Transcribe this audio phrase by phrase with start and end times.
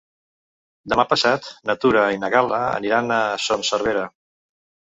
[0.93, 4.09] Demà passat na Tura i na Gal·la aniran a Son Servera.